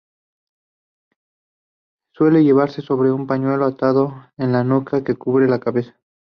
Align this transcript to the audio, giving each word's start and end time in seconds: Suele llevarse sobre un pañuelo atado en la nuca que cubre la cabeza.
Suele 2.15 2.43
llevarse 2.43 2.81
sobre 2.81 3.11
un 3.11 3.27
pañuelo 3.27 3.65
atado 3.65 4.15
en 4.35 4.51
la 4.51 4.63
nuca 4.63 5.03
que 5.03 5.13
cubre 5.15 5.47
la 5.47 5.59
cabeza. 5.59 5.95